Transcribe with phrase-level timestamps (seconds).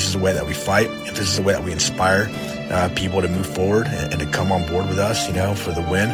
[0.00, 2.30] This is the way that we fight, if this is the way that we inspire
[2.70, 5.54] uh, people to move forward and, and to come on board with us, you know,
[5.54, 6.08] for the win,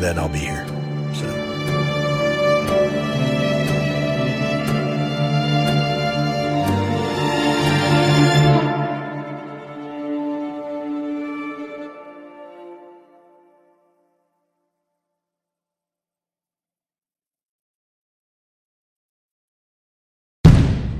[0.00, 0.64] then I'll be here.
[1.14, 1.40] So.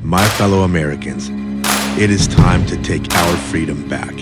[0.02, 1.30] My fellow Americans,
[1.96, 4.14] it is time to take our freedom back.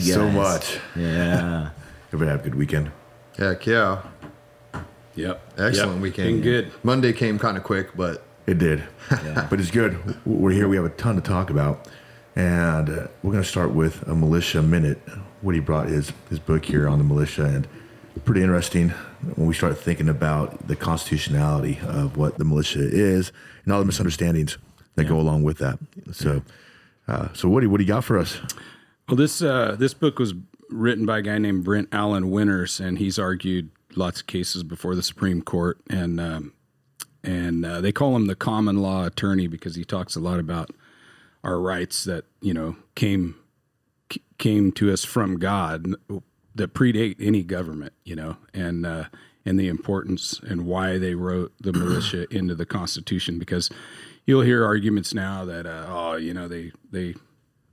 [0.00, 0.22] You guys?
[0.22, 0.78] So much.
[0.96, 1.70] Yeah.
[2.08, 2.90] Everybody have a good weekend.
[3.36, 4.02] Heck yeah.
[5.16, 5.42] Yep.
[5.58, 6.02] Excellent Yep.
[6.02, 6.28] weekend.
[6.28, 6.72] Been good.
[6.82, 8.82] Monday came kind of quick, but It did,
[9.50, 9.98] but it's good.
[10.26, 10.68] We're here.
[10.68, 11.88] We have a ton to talk about,
[12.36, 15.00] and uh, we're going to start with a militia minute.
[15.42, 17.68] Woody brought his his book here on the militia, and
[18.24, 18.90] pretty interesting
[19.36, 23.32] when we start thinking about the constitutionality of what the militia is
[23.64, 24.58] and all the misunderstandings
[24.96, 25.78] that go along with that.
[26.12, 26.42] So,
[27.08, 28.40] uh, so Woody, what do you got for us?
[29.10, 30.34] Well, this uh, this book was
[30.68, 34.94] written by a guy named Brent Allen Winters, and he's argued lots of cases before
[34.94, 36.52] the Supreme Court, and um,
[37.24, 40.70] and uh, they call him the common law attorney because he talks a lot about
[41.42, 43.34] our rights that you know came
[44.38, 45.88] came to us from God
[46.54, 49.06] that predate any government, you know, and uh,
[49.44, 53.40] and the importance and why they wrote the militia into the Constitution.
[53.40, 53.70] Because
[54.24, 57.16] you'll hear arguments now that uh, oh you know they they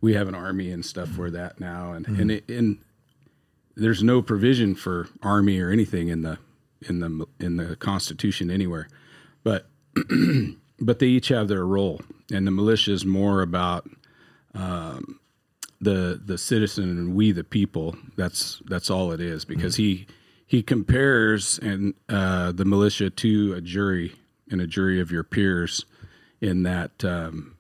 [0.02, 1.94] we have an army and stuff for that now.
[1.94, 2.80] And and it, and
[3.75, 6.38] there's no provision for army or anything in the
[6.88, 8.88] in the in the Constitution anywhere,
[9.44, 9.68] but
[10.80, 13.90] but they each have their role, and the militia is more about
[14.53, 15.19] um,
[15.81, 17.96] the the citizen and we the people.
[18.16, 20.07] That's that's all it is because he
[20.46, 24.16] he compares and uh, the militia to a jury
[24.50, 25.86] and a jury of your peers
[26.40, 27.56] in that um,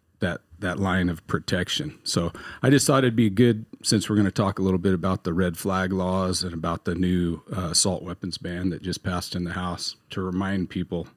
[0.59, 1.99] that line of protection.
[2.03, 2.31] So
[2.63, 5.23] I just thought it'd be good since we're going to talk a little bit about
[5.23, 9.35] the red flag laws and about the new uh, assault weapons ban that just passed
[9.35, 11.07] in the House to remind people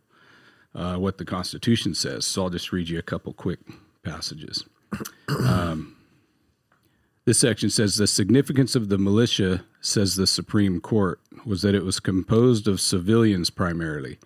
[0.74, 2.26] uh, what the Constitution says.
[2.26, 3.60] So I'll just read you a couple quick
[4.02, 4.64] passages.
[5.28, 5.96] Um,
[7.24, 11.84] this section says the significance of the militia, says the Supreme Court, was that it
[11.84, 14.18] was composed of civilians primarily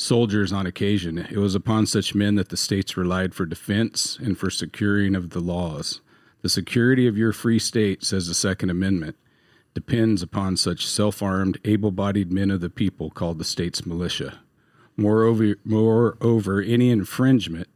[0.00, 1.18] soldiers on occasion.
[1.18, 5.30] It was upon such men that the states relied for defense and for securing of
[5.30, 6.00] the laws.
[6.40, 9.16] The security of your free state, says the Second Amendment,
[9.74, 14.38] depends upon such self armed, able bodied men of the people called the state's militia.
[14.96, 17.68] Moreover, moreover, any infringement,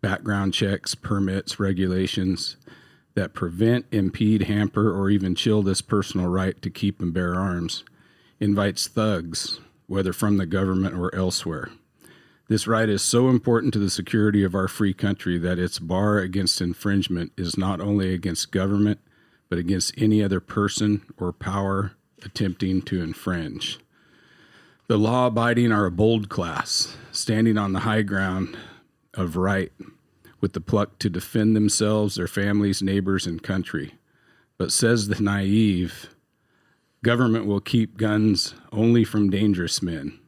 [0.00, 2.56] background checks, permits, regulations
[3.14, 7.84] that prevent, impede, hamper, or even chill this personal right to keep and bear arms
[8.40, 11.70] invites thugs, whether from the government or elsewhere.
[12.48, 16.18] This right is so important to the security of our free country that its bar
[16.18, 19.00] against infringement is not only against government,
[19.48, 21.92] but against any other person or power
[22.22, 23.78] attempting to infringe.
[24.86, 28.56] The law abiding are a bold class, standing on the high ground
[29.12, 29.72] of right,
[30.40, 33.94] with the pluck to defend themselves, their families, neighbors, and country.
[34.56, 36.14] But says the naive,
[37.02, 40.18] Government will keep guns only from dangerous men.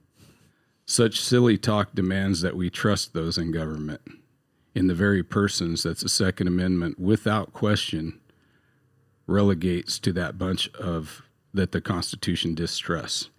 [0.87, 4.03] Such silly talk demands that we trust those in government,
[4.75, 8.21] in the very persons that the Second Amendment, without question,
[9.27, 11.23] relegates to that bunch of
[11.53, 13.31] that the Constitution distrusts.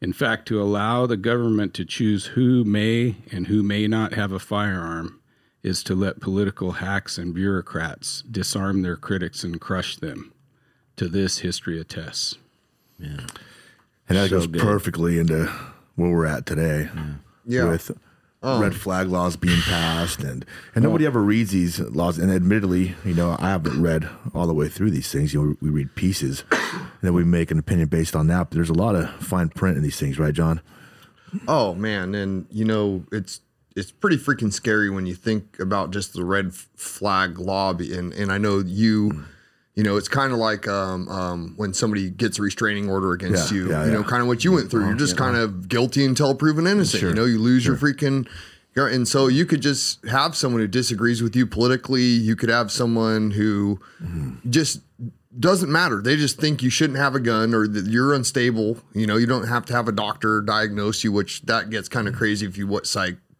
[0.00, 4.32] In fact, to allow the government to choose who may and who may not have
[4.32, 5.20] a firearm
[5.62, 10.32] is to let political hacks and bureaucrats disarm their critics and crush them.
[10.96, 12.36] To this, history attests.
[13.00, 14.60] And that So goes good.
[14.60, 15.46] perfectly into
[15.96, 16.88] where we're at today.
[17.46, 17.64] Yeah.
[17.68, 17.90] with
[18.42, 20.44] um, red flag laws being passed and
[20.74, 22.18] and nobody ever reads these laws.
[22.18, 25.32] And admittedly you know i haven't read all the way through these things.
[25.34, 28.50] You know we read pieces and then we make an opinion based on that.
[28.50, 30.60] But there's a lot of fine print in these things right john?
[31.46, 33.40] Oh man, and you know it's
[33.76, 38.32] it's pretty freaking scary when you think about just the red flag lobby, and and
[38.32, 39.10] I know you.
[39.10, 39.24] Mm.
[39.80, 43.50] You know, it's kind of like um, um, when somebody gets a restraining order against
[43.50, 43.70] Yeah, you.
[43.70, 44.84] yeah, you know, kind of what you went through.
[44.86, 47.00] You're just kind of guilty until proven innocent.
[47.00, 48.28] Sure, You know, you lose your freaking.
[48.76, 52.02] And so you could just have someone who disagrees with you politically.
[52.02, 53.80] You could have someone who
[54.50, 54.80] just
[55.38, 56.02] doesn't matter.
[56.02, 58.76] They just think you shouldn't have a gun or that you're unstable.
[58.92, 62.06] You know, you don't have to have a doctor diagnose you, which that gets kind
[62.06, 62.86] of crazy if you what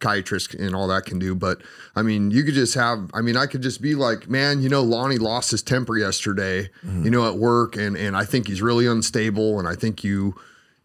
[0.01, 1.35] psychiatrist and all that can do.
[1.35, 1.61] But
[1.95, 3.09] I mean, you could just have.
[3.13, 6.69] I mean, I could just be like, man, you know, Lonnie lost his temper yesterday.
[6.83, 7.09] You mm-hmm.
[7.09, 10.35] know, at work, and and I think he's really unstable, and I think you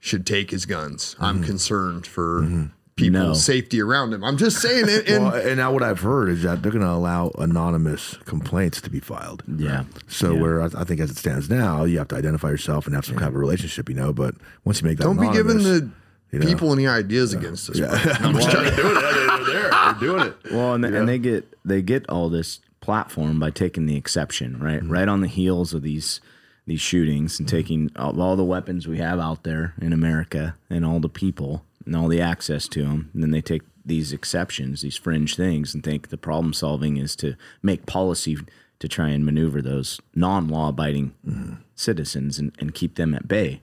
[0.01, 1.17] should take his guns.
[1.19, 1.45] I'm mm-hmm.
[1.45, 2.43] concerned for.
[2.43, 2.65] Mm-hmm.
[2.97, 3.35] People's No.
[3.35, 4.25] safety around him.
[4.25, 5.07] I'm just saying it.
[5.07, 8.81] And well, and now what i've heard is that they're going to allow anonymous complaints
[8.81, 9.85] to be filed Yeah.
[10.09, 10.41] so Yeah.
[10.41, 13.05] where I, I think as it stands now you have to identify yourself and have
[13.05, 15.59] some kind of a relationship you know but once you make that don't be given
[15.59, 15.91] the
[16.33, 16.47] you know.
[16.47, 17.79] people any ideas against us.
[17.79, 17.89] bro.
[17.89, 19.01] I'm just trying to do it.
[19.01, 19.71] They're there.
[19.71, 20.37] They're doing it.
[20.53, 24.81] Well, and, and they get they get all this platform by taking the exception, right?
[24.81, 24.93] Mm-hmm.
[24.93, 26.21] Right on the heels of these
[26.67, 30.85] these shootings and taking all, all the weapons we have out there in America and
[30.85, 34.83] all the people and all the access to them, and then they take these exceptions,
[34.83, 38.37] these fringe things, and think the problem solving is to make policy
[38.81, 41.55] to try and maneuver those non-law abiding Mm-hmm.
[41.77, 43.61] citizens and, and keep them at bay.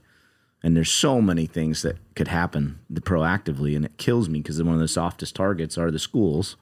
[0.64, 4.74] And there's so many things that could happen proactively, and it kills me because one
[4.74, 6.56] of the softest targets are the schools.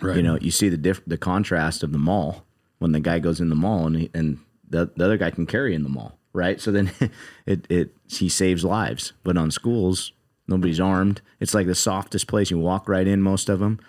[0.00, 0.16] Right.
[0.16, 2.44] You know, you see the diff- the contrast of the mall
[2.78, 4.38] when the guy goes in the mall and he, and
[4.68, 6.60] the, the other guy can carry in the mall, right?
[6.60, 6.92] So then
[7.46, 9.12] it it he saves lives.
[9.24, 10.12] But on schools,
[10.46, 11.20] nobody's armed.
[11.40, 12.50] It's like the softest place.
[12.50, 13.80] You walk right in most of them.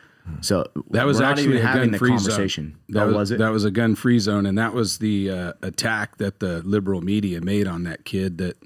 [0.41, 2.71] So That was we're not actually having the conversation.
[2.71, 2.79] zone.
[2.89, 3.39] That oh, was, was it?
[3.39, 7.39] That was a gun-free zone, and that was the uh, attack that the liberal media
[7.39, 8.57] made on that kid that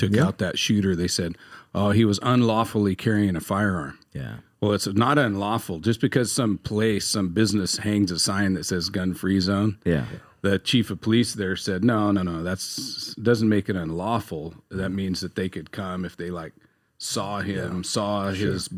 [0.00, 0.96] took out that shooter.
[0.96, 1.36] They said,
[1.74, 4.36] "Oh, he was unlawfully carrying a firearm." yeah.
[4.60, 8.90] Well, it's not unlawful just because some place, some business hangs a sign that says
[8.90, 9.78] gun-free zone.
[9.86, 10.04] Yeah.
[10.42, 12.42] The chief of police there said, "No, no, no.
[12.42, 14.54] That's doesn't make it unlawful.
[14.70, 16.52] That means that they could come if they like
[16.98, 18.68] saw him, saw his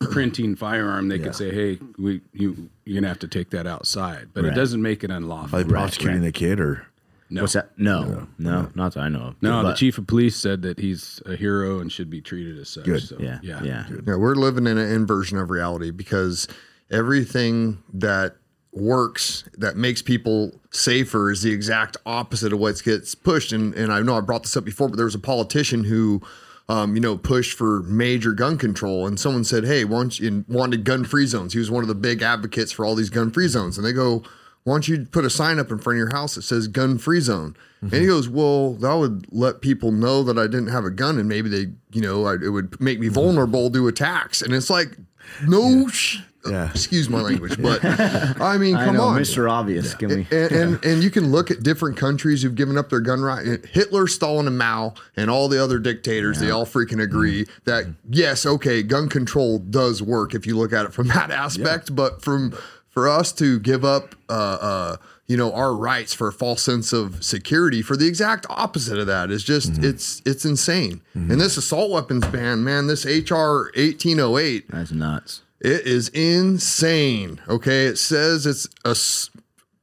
[0.00, 1.08] printing firearm.
[1.08, 4.54] They could say, "Hey, we you you're gonna have to take that outside." But it
[4.54, 5.58] doesn't make it unlawful.
[5.58, 6.86] Are they prosecuting the kid or?
[7.30, 7.70] No, What's that?
[7.78, 9.42] No, no, not that I know of.
[9.42, 9.62] no.
[9.68, 12.84] the chief of police said that he's a hero and should be treated as such.
[12.84, 13.02] Good.
[13.02, 16.48] So, Yeah, yeah, yeah, Yeah, we're living in an inversion of reality because
[16.90, 18.36] everything that
[18.72, 23.52] works that makes people safer is the exact opposite of what gets pushed.
[23.52, 26.20] And and I know I brought this up before, but there was a politician who,
[26.68, 30.44] um, you know, pushed for major gun control, and someone said, "Hey, why don't you,
[30.48, 33.30] wanted gun free zones?" He was one of the big advocates for all these gun
[33.30, 34.22] free zones, and they go.
[34.64, 36.98] Why don't you put a sign up in front of your house that says gun
[36.98, 37.56] free zone?
[37.80, 38.08] And he mm-hmm.
[38.08, 41.48] goes, Well, that would let people know that I didn't have a gun and maybe
[41.48, 43.14] they, you know, I, it would make me mm-hmm.
[43.14, 44.42] vulnerable to attacks.
[44.42, 44.98] And it's like,
[45.46, 46.70] no, sh- Yeah.
[46.70, 49.20] excuse my language, but I mean, I come know, on.
[49.20, 49.50] Mr.
[49.50, 49.94] Obvious.
[49.94, 50.26] Can we?
[50.30, 53.64] And, and and you can look at different countries who've given up their gun right.
[53.66, 56.38] Hitler, Stalin, and Mao, and all the other dictators.
[56.38, 57.58] They all freaking agree mm-hmm.
[57.64, 61.94] that yes, okay, gun control does work if you look at it from that aspect.
[61.94, 62.54] But from
[62.90, 66.92] for us to give up, uh, uh, you know, our rights for a false sense
[66.92, 71.00] of security for the exact opposite of that is just it's it's insane.
[71.14, 74.68] And this assault weapons ban, man, this HR eighteen oh eight.
[74.70, 75.42] That's nuts.
[75.60, 77.40] It is insane.
[77.48, 78.96] Okay, it says it's a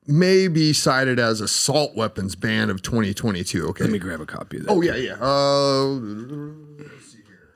[0.10, 3.68] may be cited as assault weapons ban of 2022.
[3.68, 3.84] Okay.
[3.84, 4.72] Let me grab a copy of that.
[4.72, 5.18] oh yeah, yeah.
[5.22, 7.52] Uh, let's see here.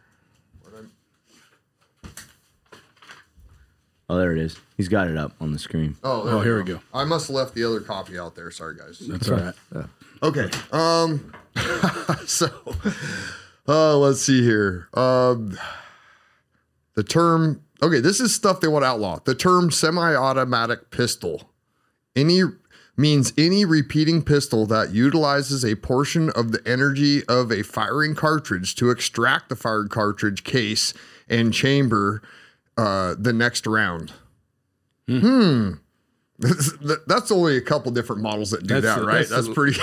[4.12, 4.60] Oh, there it is.
[4.76, 5.96] He's got it up on the screen.
[6.04, 6.82] Oh, there Oh, here we go.
[6.94, 8.52] I must have left the other copy out there.
[8.52, 9.00] Sorry, guys.
[9.00, 9.86] That's all right.
[10.22, 10.50] Okay.
[10.74, 11.34] Um.
[12.26, 12.50] so,
[13.70, 14.90] uh, let's see here.
[14.96, 15.58] Um,
[16.96, 17.64] the term.
[17.82, 19.20] Okay, this is stuff they want to outlaw.
[19.24, 21.50] The term semi-automatic pistol.
[22.14, 22.42] Any
[22.98, 28.76] means any repeating pistol that utilizes a portion of the energy of a firing cartridge
[28.76, 30.94] to extract the fired cartridge case
[31.30, 32.22] and chamber
[32.82, 34.12] uh, the next round.
[35.08, 35.74] Hmm.
[37.08, 39.18] That's only a couple different models that do That's- that, right?
[39.20, 39.80] that's That's, the- pretty.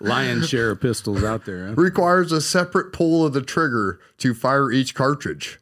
[0.00, 1.68] lion's share of pistols out there.
[1.68, 1.74] Huh?
[1.74, 5.58] requires a separate pull of the trigger to fire each cartridge.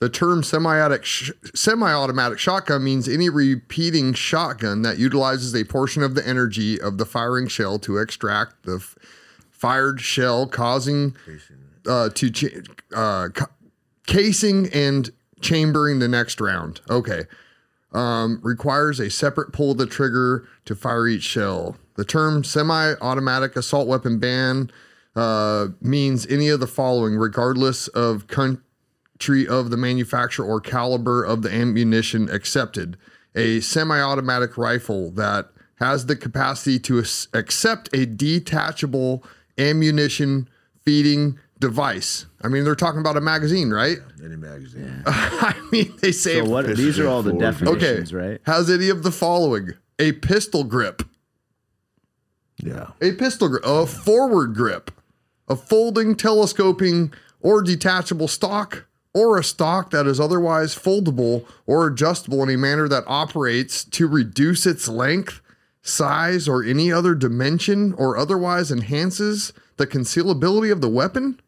[0.00, 6.16] The term semi-automatic, sh- semi-automatic shotgun means any repeating shotgun that utilizes a portion of
[6.16, 8.96] the energy of the firing shell to extract the f-
[9.50, 11.14] fired shell, causing
[11.86, 13.46] uh, to ch- uh, ca-
[14.08, 15.10] casing and
[15.42, 16.80] chambering the next round.
[16.88, 17.24] Okay.
[17.92, 21.76] Um, requires a separate pull of the trigger to fire each shell.
[21.96, 24.70] The term semi automatic assault weapon ban
[25.14, 31.42] uh, means any of the following, regardless of country of the manufacturer or caliber of
[31.42, 32.96] the ammunition accepted.
[33.34, 39.24] A semi automatic rifle that has the capacity to accept a detachable
[39.58, 40.48] ammunition
[40.84, 42.26] feeding device.
[42.42, 43.98] I mean, they're talking about a magazine, right?
[44.22, 45.02] Any magazine.
[45.06, 46.66] I mean, they say So what?
[46.66, 47.46] These are all the forward.
[47.68, 47.78] Okay.
[47.80, 48.40] definitions, right?
[48.44, 51.02] Has any of the following a pistol grip,
[52.62, 52.88] Yeah.
[53.00, 54.90] a pistol grip, a forward grip,
[55.48, 62.42] a folding, telescoping, or detachable stock, or a stock that is otherwise foldable or adjustable
[62.42, 65.40] in a manner that operates to reduce its length,
[65.82, 71.38] size, or any other dimension, or otherwise enhances the concealability of the weapon?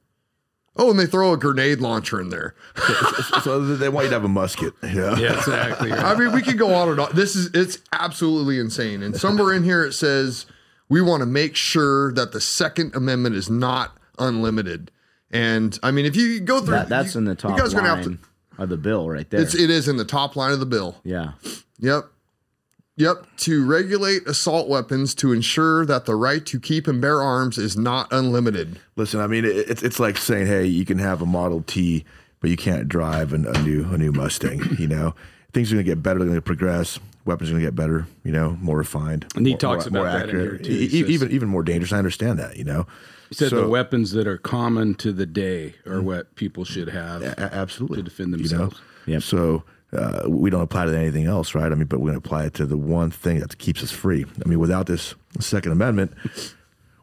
[0.77, 2.55] Oh, and they throw a grenade launcher in there.
[3.43, 4.73] so they want you to have a musket.
[4.83, 5.17] Yeah.
[5.17, 5.91] Yeah, exactly.
[5.91, 6.05] right.
[6.05, 7.11] I mean, we could go on and on.
[7.15, 9.03] This is it's absolutely insane.
[9.03, 10.47] And somewhere in here it says
[10.89, 14.91] we want to make sure that the Second Amendment is not unlimited.
[15.31, 17.75] And I mean, if you go through, That, that's you, in the top You guys
[17.75, 18.19] line gonna have to.
[18.59, 19.41] of the bill, right there.
[19.41, 20.97] It's it is in the top line of the bill.
[21.05, 21.33] yeah.
[21.81, 22.05] Yep.
[22.97, 23.27] Yep.
[23.39, 27.77] To regulate assault weapons to ensure that the right to keep and bear arms is
[27.77, 28.79] not unlimited.
[28.97, 32.05] Listen, I mean, it's it's like saying, hey, you can have a Model T,
[32.41, 34.63] but you can't drive an, a new a new Mustang.
[34.79, 35.15] You know,
[35.53, 36.21] things are going to get better.
[36.21, 37.01] They're going to progress.
[37.25, 38.07] Weapons are going to get better.
[38.23, 39.27] You know, more refined.
[39.35, 40.71] And he more- talks more, about more that in here, too.
[40.73, 41.93] E- He e- says- even even more dangerous.
[41.93, 42.57] I understand that.
[42.57, 42.87] You know,
[43.29, 46.91] He said So- the weapons that are common to the day are what people should
[46.91, 47.23] have.
[47.23, 48.43] A- absolutely To defend you know?
[48.49, 48.81] themselves.
[49.07, 49.23] Yep.
[49.23, 51.71] So uh, we don't apply to anything else, right?
[51.71, 53.91] I mean, but we're going to apply it to the one thing that keeps us
[53.91, 54.25] free.
[54.45, 56.13] I mean, without this Second Amendment,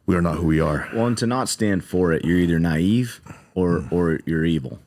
[0.05, 0.89] we are not who we are.
[0.93, 3.21] Well, and to not stand for it, you're either naive
[3.55, 3.91] or Mm.
[3.91, 4.79] or you're evil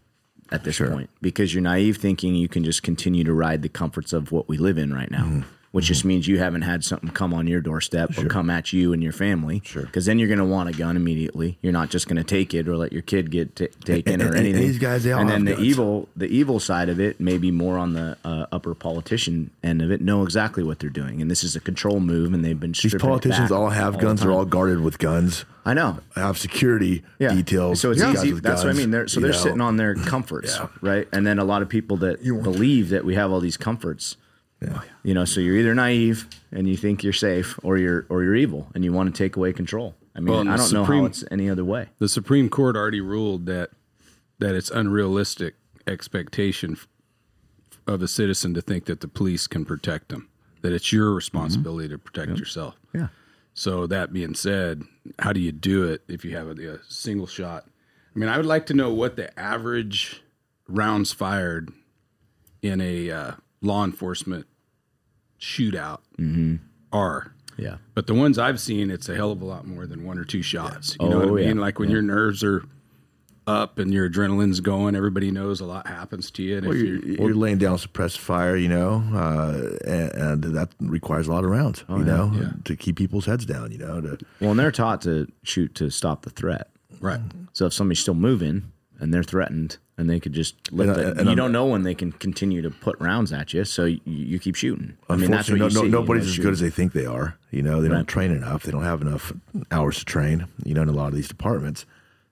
[0.51, 4.13] at this point because you're naive thinking you can just continue to ride the comforts
[4.13, 5.25] of what we live in right now.
[5.25, 5.41] Mm-hmm.
[5.75, 8.93] Which just means you haven't had something come on your doorstep or come at you
[8.93, 9.61] and your family.
[9.65, 9.83] Sure.
[9.83, 11.59] Because then you're going to want a gun immediately.
[11.63, 14.23] You're not just going to take it or let your kid get t- taken And-
[14.23, 14.63] or and- and anything.
[14.63, 15.67] these guys, they all and then have the guns.
[15.67, 19.91] evil, the evil side of it, maybe more on the uh, upper politician end of
[19.91, 22.71] it, know exactly what they're doing, and this is a control move, and they've been
[22.81, 24.21] These politicians all have the guns.
[24.21, 25.45] They're all guarded with guns.
[25.65, 25.99] I know.
[26.15, 27.35] Have security yeah.
[27.35, 27.81] details.
[27.81, 28.39] So it's guys easy.
[28.39, 28.93] That's what I mean.
[28.93, 29.37] They're, so they're know.
[29.37, 30.69] sitting on their comforts, Yeah.
[30.83, 31.09] right?
[31.13, 34.17] And then a lot of people that believe that we have all these comforts.
[34.65, 34.81] Yeah.
[35.03, 38.35] You know, so you're either naive and you think you're safe, or you're or you're
[38.35, 39.95] evil and you want to take away control.
[40.15, 41.89] I mean, Well, I don't know how it's any other way.
[41.99, 43.71] The Supreme Court already ruled that
[44.39, 45.55] that it's unrealistic
[45.87, 46.77] expectation
[47.87, 50.29] of a citizen to think that the police can protect them.
[50.63, 52.77] That it's your responsibility to protect yourself.
[52.95, 53.09] Yeah.
[53.53, 54.83] So that being said,
[55.19, 57.65] how do you do it if you have a, a single shot?
[58.15, 60.23] I mean, I would like to know what the average
[60.67, 61.71] rounds fired
[62.63, 64.47] in a uh, law enforcement
[65.45, 66.01] shootout
[66.93, 67.33] are.
[67.57, 67.77] Yeah.
[67.95, 70.25] But the ones I've seen, it's a hell of a lot more than one or
[70.25, 70.97] two shots.
[71.01, 71.49] You know Oh, what I yeah.
[71.49, 71.59] mean?
[71.59, 72.65] Like when your nerves are
[73.47, 76.57] up and your adrenaline's going, everybody knows a lot happens to you.
[76.59, 80.57] And Well, if you're, you're, you're laying down suppressed fire, you know, uh, and, and
[80.57, 82.49] that requires a lot of rounds, Oh, you know, yeah.
[82.65, 84.01] to keep people's heads down, you know.
[84.01, 86.71] To, Well, and they're taught to shoot to stop the threat.
[87.01, 87.21] right,
[87.53, 88.73] So if somebody's still moving
[89.05, 91.67] and they're threatened, and they could just lift And, it, and you I'm- don't know
[91.67, 94.97] when they can continue to put rounds at you, so you, you keep shooting.
[95.11, 95.77] I mean, that's what unfortunately, you no, see.
[95.79, 96.45] no, you nobody's know, as shooting.
[96.45, 97.37] good as they think they are.
[97.51, 97.97] You know, they Right.
[97.97, 98.63] don't train enough.
[98.63, 99.33] They don't have enough
[99.71, 101.85] hours to train, you know, in a lot of these departments.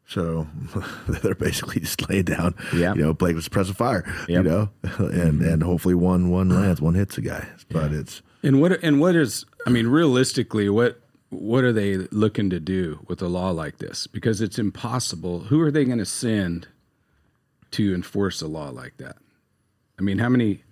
[0.06, 0.46] So
[1.08, 2.94] they're basically just laying down, Yeah.
[2.94, 4.92] you know, playing with suppressive fire, you know, and
[5.40, 5.44] mm-hmm.
[5.44, 7.46] and hopefully one one lands, one hits a guy.
[7.70, 9.44] But it's and what and what is?
[9.66, 11.00] I mean, realistically, what
[11.32, 14.06] what are they looking to do with a law like this?
[14.06, 15.40] Because it's impossible.
[15.44, 16.68] Who are they going to send
[17.72, 19.16] to enforce a law like that?
[19.98, 20.62] I mean, how many?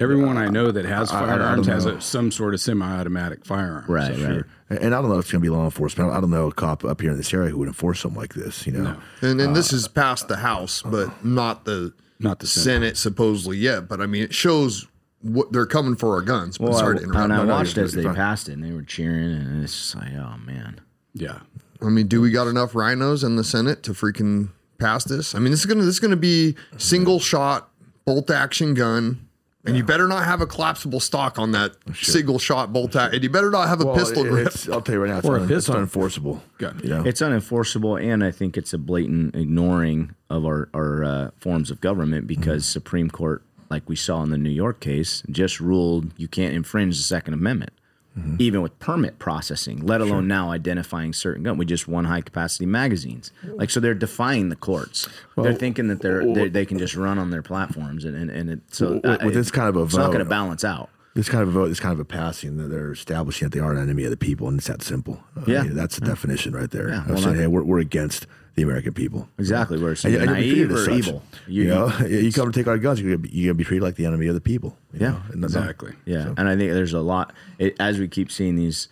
[0.00, 3.44] Everyone I know that has I- I don't firearms has a, some sort of semi-automatic
[3.46, 3.84] firearm.
[3.86, 4.80] Right, So- right.
[4.82, 6.10] and I don't know if it's going to be law enforcement.
[6.10, 8.34] I don't know a cop up here in this area who would enforce something like
[8.34, 8.66] this.
[8.66, 12.64] You know, And then this is past the House, but not the Not the Senate.
[12.64, 13.86] Senate supposedly yet.
[13.88, 14.88] But I mean, it shows
[15.22, 16.58] what they're coming for our guns.
[16.60, 17.24] Well, sorry to I, interrupt.
[17.24, 18.14] and I No, no, watched you're as they fine.
[18.14, 20.80] passed it, and they were cheering, and it's just like, oh man.
[21.14, 21.38] Yeah.
[21.80, 25.34] I mean, do we got enough RINOs in the Senate to freaking pass this?
[25.34, 27.68] I mean, this is gonna this is gonna be single shot
[28.04, 29.28] bolt action gun,
[29.64, 33.14] And you better not have a collapsible stock on that single shot bolt action.
[33.14, 34.48] And you better not have a Well, pistol grip.
[34.48, 36.40] it's, I'll tell you right now, it's, Or a un, it's unenforceable.
[36.58, 36.84] Got it.
[36.84, 37.04] You know?
[37.04, 41.80] It's unenforceable, and I think it's a blatant ignoring of our, our uh, forms of
[41.80, 46.28] government because Supreme Court, like we saw in the New York case, just ruled you
[46.28, 47.72] can't infringe the Second Amendment,
[48.16, 48.36] mm-hmm.
[48.38, 51.56] even with permit processing, let alone now identifying certain gun.
[51.56, 55.08] We just won high capacity magazines, like so they're defying the courts.
[55.36, 58.50] they're thinking that they're, they they can just run on their platforms, and and, and
[58.50, 60.90] it, so Well, with this kind of a it's not going to balance out.
[61.14, 63.60] This kind of a vote, this kind of a passing that they're establishing that they
[63.62, 65.22] are an enemy of the people, and it's that simple.
[65.36, 65.62] I Yeah.
[65.64, 66.88] mean, that's the definition right there.
[66.88, 69.28] Yeah, well, saying, hey, we're, we're against the American people.
[69.38, 70.94] Exactly, where it's And, either and you'll be treated naive or such.
[71.08, 71.22] evil.
[71.46, 73.82] You, know, you come to take our guns, you're gonna be, you're gonna be treated
[73.84, 74.76] like the enemy of the people.
[74.92, 75.44] you Yeah, know?
[75.46, 75.92] Exactly.
[76.04, 78.88] Yeah, and I think there's a lot it, as we keep seeing these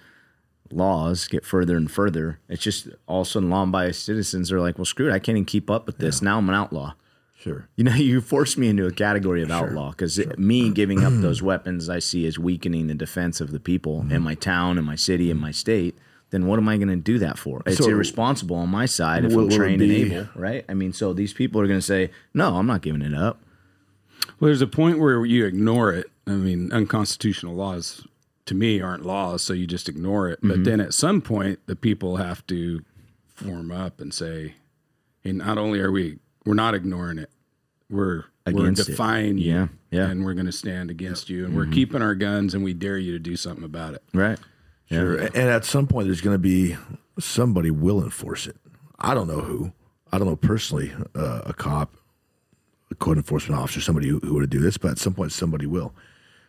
[0.71, 2.39] laws get further and further.
[2.49, 5.37] It's just all of a sudden law-biased citizens are like, "Well, screw it, I can't
[5.37, 6.23] even keep up with this.
[6.23, 6.95] Now I'm an outlaw."
[7.37, 7.69] Sure.
[7.77, 11.43] You know, you forced me into a category of outlaw because me giving up those
[11.43, 14.13] weapons I see as weakening the defense of the people Mm-hmm.
[14.13, 15.99] in my town, in my city, in my state.
[16.31, 17.63] Then what am I going to do that for?
[17.67, 20.65] It's So- irresponsible on my side if I'm trained and able, right?
[20.69, 23.41] I mean, so these people are going to say, "No, I'm not giving it up."
[24.39, 26.11] Well, there's a point where you ignore it.
[26.27, 28.07] I mean, unconstitutional laws
[28.47, 30.39] to me aren't laws, so you just ignore it.
[30.39, 30.49] Mm-hmm.
[30.49, 32.81] But then at some point, the people have to
[33.35, 34.55] form up and say,
[35.23, 37.31] "Hey, not only are we we're not ignoring it,
[37.91, 38.93] we're we're Against it.
[38.93, 40.01] defying you, Yeah, yeah.
[40.03, 40.11] Mm-hmm.
[40.13, 42.99] and we're going to stand against you, and we're keeping our guns, and we dare
[42.99, 44.39] you to do something about it." Right.
[44.91, 45.17] Sure.
[45.19, 46.77] And at some point, there's going to be
[47.19, 48.57] somebody will enforce it.
[48.99, 49.73] I don't know who.
[50.13, 51.95] I don't know personally uh, a cop,
[52.91, 55.67] a code enforcement officer, somebody who, who would do this, but at some point, somebody
[55.67, 55.95] will.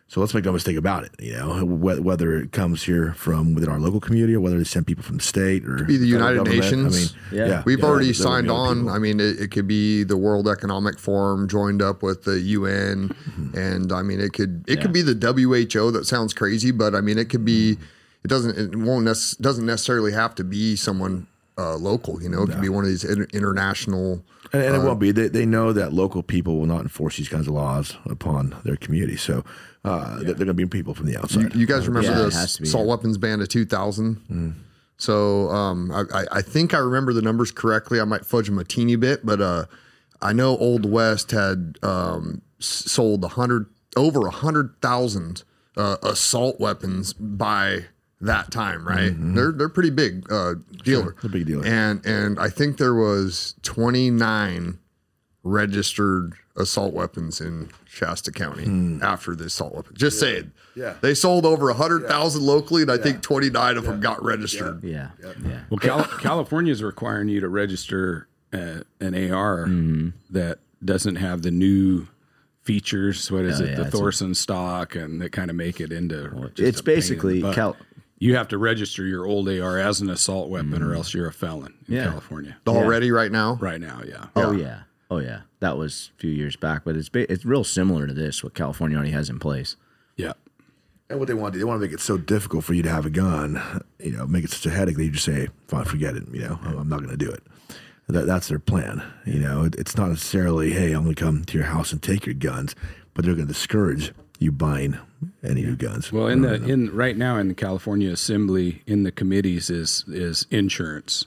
[0.08, 1.12] So let's make no mistake about it.
[1.20, 4.64] You know, wh- whether it comes here from within our local community or whether they
[4.64, 6.42] send people from the state or be the United.
[6.44, 6.94] Nations.
[6.94, 6.98] I
[7.30, 7.46] mean, Yeah.
[7.48, 8.78] yeah, We've yeah, already signed on.
[8.80, 8.90] people.
[8.90, 13.08] I mean, it, it could be the World Economic Forum joined up with the UN,
[13.08, 13.56] Mm-hmm.
[13.56, 15.92] and I mean, it could it could be the WHO.
[15.92, 17.78] That sounds crazy, but I mean, it could be.
[18.24, 18.56] It doesn't.
[18.58, 19.04] It won't.
[19.04, 21.26] Nec- doesn't necessarily have to be someone
[21.58, 22.22] uh, local.
[22.22, 24.22] You know, it could be one of these inter- international.
[24.52, 25.10] And, and it won't be.
[25.12, 28.76] They, they know that local people will not enforce these kinds of laws upon their
[28.76, 29.16] community.
[29.16, 29.44] So
[29.84, 31.54] uh, they're going to be people from the outside.
[31.54, 34.16] you guys remember Yeah, the has to be, assault weapons ban of 2000?
[34.30, 34.54] Mm.
[34.98, 37.98] So um, I, I- I think I remember the numbers correctly.
[38.00, 39.64] I might fudge them a teeny bit, but uh,
[40.20, 45.42] I know Old West had um, sold a hundred over a hundred thousand
[45.76, 47.86] uh, assault weapons by
[48.22, 48.86] that time.
[48.88, 49.12] Right?
[49.16, 51.14] They're they're pretty big uh, dealer.
[51.22, 51.64] they're big dealer.
[51.66, 54.78] And and I think there was twenty nine
[55.42, 59.94] registered assault weapons in Shasta County after the assault weapon.
[59.96, 60.52] Just saying.
[60.76, 60.94] Yeah.
[61.00, 64.82] They sold over 100,000 locally, and I think 29 of them got registered.
[64.84, 65.10] Yeah.
[65.44, 65.60] Yeah.
[65.68, 70.10] Well, Cal- California is requiring you to register uh, an AR Mm-hmm.
[70.30, 72.06] that doesn't have the new
[72.62, 73.30] features.
[73.30, 73.70] What is Oh, it?
[73.70, 76.50] yeah, the it's a- Thordsen stock, and that kind of make it into.
[76.54, 77.54] just it's a pain in the basically butt.
[77.54, 77.76] Cal-
[78.22, 80.84] you have to register your old AR as an assault weapon, Mm-hmm.
[80.90, 82.04] or else you're a felon in Yeah.
[82.10, 82.56] California.
[82.66, 83.58] Already, right now?
[83.60, 84.26] Right now, yeah.
[84.36, 84.82] Oh yeah.
[85.10, 85.40] Oh yeah.
[85.60, 88.54] That was a few years back, but it's ba- it's real similar to this what
[88.54, 89.76] California already has in place.
[90.16, 90.32] Yeah.
[91.10, 92.82] And what they want to do, they want to make it so difficult for you
[92.84, 93.60] to have a gun,
[93.98, 96.40] you know, make it such a headache that you just say, fine, forget it, you
[96.40, 97.42] know, I'm I'm not going to do it.
[98.08, 99.02] That, that's their plan.
[99.26, 102.02] You know, it, it's not necessarily, hey, I'm going to come to your house and
[102.02, 102.74] take your guns,
[103.14, 104.98] but they're going to discourage you buying
[105.44, 106.12] any new guns.
[106.12, 110.46] Well, in the in right now in the California Assembly, in the committees is is
[110.50, 111.24] insurance,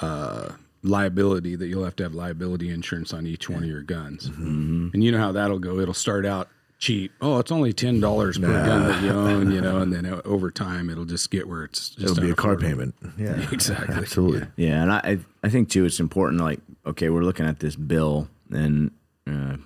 [0.00, 4.28] uh, liability that you'll have to have liability insurance on each one of your guns,
[4.30, 4.88] Mm-hmm.
[4.94, 5.78] and you know how that'll go.
[5.80, 6.48] It'll start out
[6.78, 7.10] cheap.
[7.20, 10.50] Oh, it's only ten dollars per gun that you own, you know, and then over
[10.50, 12.94] time it'll just get where it's just It'll be a car payment.
[13.18, 13.96] Yeah, Exactly.
[13.96, 14.46] Absolutely.
[14.56, 16.40] Yeah, and I I- I think too it's important.
[16.40, 18.90] Like, okay, we're looking at this bill, and
[19.26, 19.56] uh,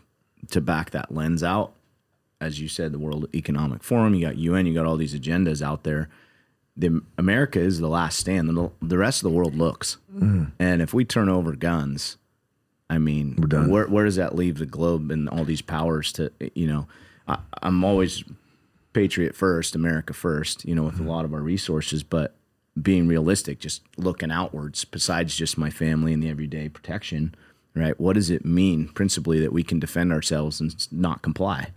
[0.50, 1.72] to back that lens out,
[2.42, 5.62] as you said, the World Economic Forum, you got UN, you got all these agendas
[5.62, 6.08] out there.
[6.76, 8.48] The America is the last stand.
[8.48, 10.44] The, the rest of the world looks, mm-hmm.
[10.58, 12.16] and if we turn over guns,
[12.90, 13.70] I mean, done.
[13.70, 16.88] where where does that leave the globe and all these powers to you know?
[17.28, 18.24] I, I'm always
[18.94, 21.08] patriot first, America first, you know, with a mm-hmm.
[21.08, 22.34] lot of our resources, but
[22.80, 27.34] being realistic, just looking outwards, besides just my family and the everyday protection,
[27.74, 27.98] right?
[28.00, 31.72] What does it mean, principally, that we can defend ourselves and not comply?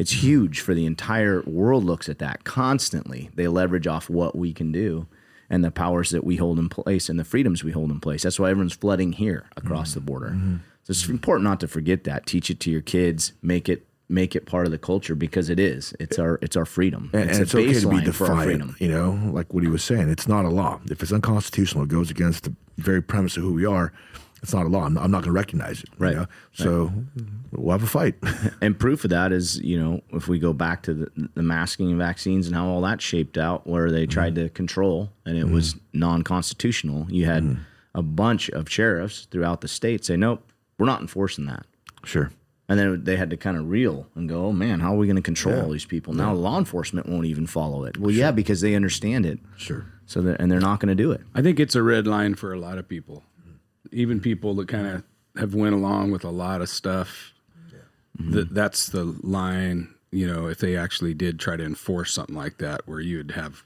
[0.00, 1.84] It's huge for the entire world.
[1.84, 3.30] Looks at that constantly.
[3.34, 5.06] They leverage off what we can do
[5.50, 8.22] and the powers that we hold in place and the freedoms we hold in place.
[8.22, 10.30] That's why everyone's flooding here across the border.
[10.30, 10.56] Mm-hmm.
[10.84, 12.24] So it's important not to forget that.
[12.24, 13.34] Teach it to your kids.
[13.42, 15.94] Make it make it part of the culture because it is.
[16.00, 17.10] It's our it's our freedom.
[17.12, 18.76] And, it's and it's a okay to be baseline for our defiant, freedom.
[18.78, 20.08] you know, like what he was saying.
[20.08, 20.80] It's not a law.
[20.90, 23.92] If it's unconstitutional, it goes against the very premise of who we are.
[24.42, 24.84] It's not a law.
[24.84, 25.90] I'm, I'm not going to recognize it.
[25.90, 26.16] you Right.
[26.16, 26.26] know?
[26.52, 26.92] So
[27.52, 28.14] we'll have a fight.
[28.62, 31.90] And proof of that is, you know, if we go back to the, the masking
[31.90, 34.10] and vaccines and how all that shaped out, where they mm-hmm.
[34.10, 35.54] tried to control and it mm-hmm.
[35.54, 37.62] was non constitutional, you had mm-hmm.
[37.94, 40.46] a bunch of sheriffs throughout the state say, nope,
[40.78, 41.66] we're not enforcing that.
[42.04, 42.30] sure.
[42.68, 45.08] And then they had to kind of reel and go, oh man, how are we
[45.08, 46.14] going to control all these people?
[46.14, 47.98] Now law enforcement won't even follow it.
[47.98, 49.40] Well, yeah, because they understand it.
[49.56, 49.86] Sure.
[50.06, 51.20] So that, and they're not going to do it.
[51.34, 53.24] I think it's a red line for a lot of people,
[53.92, 55.02] even people that kind of
[55.36, 57.32] have went along with a lot of stuff.
[58.18, 58.54] That mm-hmm.
[58.54, 59.94] that's the line.
[60.10, 63.62] You know, if they actually did try to enforce something like that, where you'd have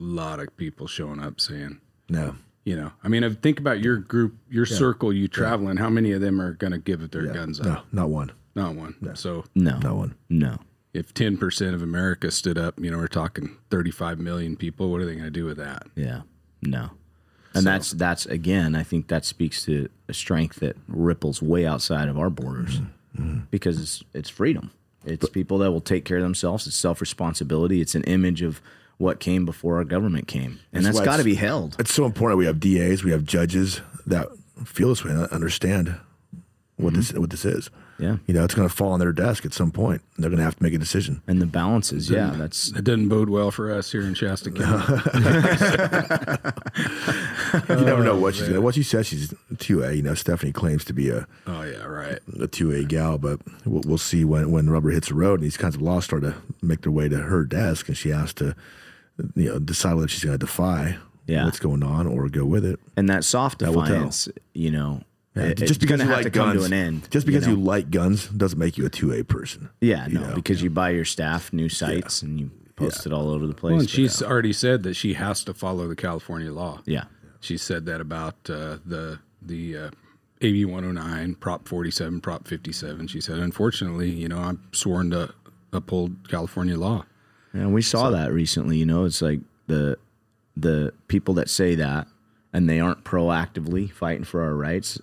[0.00, 2.34] a lot of people showing up saying, No.
[2.64, 5.76] you know, I mean, if- think about your group, your circle, you travel traveling.
[5.76, 7.86] How many of them are going to give their guns No, up?
[7.92, 8.32] not one.
[8.56, 8.96] Not one.
[9.14, 9.78] So No.
[9.78, 10.14] Not one.
[10.28, 10.58] No.
[10.92, 14.90] if ten percent of America stood up, you know, we're talking thirty-five million people.
[14.90, 15.86] What are they going to do with that?
[15.94, 16.22] Yeah.
[16.60, 16.90] No.
[17.54, 22.08] And that's that's again, I think that speaks to a strength that ripples way outside
[22.08, 23.22] of our borders mm-hmm.
[23.22, 23.38] Mm-hmm.
[23.50, 24.70] because it's it's freedom.
[25.04, 26.66] It's people that will take care of themselves.
[26.66, 27.80] It's self responsibility.
[27.80, 28.60] It's an image of
[28.98, 31.76] what came before our government came, and That's that's got to be held.
[31.78, 32.38] It's so important.
[32.38, 34.28] We have DAs, we have judges that
[34.64, 35.94] feel this way and understand
[36.76, 36.96] what mm-hmm.
[36.96, 37.70] this what this is.
[37.98, 38.18] Yeah.
[38.26, 40.02] You know, it's going to fall on their desk at some point.
[40.18, 41.20] They're going to have to make a decision.
[41.26, 45.02] And the balances, yeah, that's It doesn't bode well for us here in Shasta County.
[47.68, 48.60] You never know oh, what she's going to.
[48.60, 49.92] What she says she's two A.
[49.94, 52.18] You know, Stephanie claims to be a oh yeah, right.
[52.38, 55.34] a two A gal, but we'll, we'll see when when the rubber hits the road
[55.40, 58.10] and these kinds of laws start to make their way to her desk, and she
[58.10, 58.54] has to,
[59.34, 61.46] you know, decide whether she's going to defy Yeah.
[61.46, 62.78] what's going on or go with it.
[62.96, 63.84] and that soft will tell.
[63.84, 65.02] defiance, you know,
[65.38, 67.08] it- just because you like to come guns, to an end.
[67.10, 69.68] just because you, you, like guns doesn't make you a two A person.
[69.80, 73.28] yeah, no, know, because you buy your staff new sights and you post it all
[73.30, 73.72] over the place.
[73.72, 76.80] Well, and she's already said that she has to follow the California law.
[76.86, 77.04] yeah,
[77.40, 79.90] She said that about uh, the the uh,
[80.40, 83.08] AB 109, Prop 47, Prop 57.
[83.08, 85.32] She said, unfortunately, you know, I'm sworn to
[85.72, 87.04] uphold California law.
[87.52, 88.76] And we saw that recently.
[88.78, 89.96] You know, it's like the
[90.56, 92.06] the people that say that
[92.52, 95.00] and they aren't proactively fighting for our rights.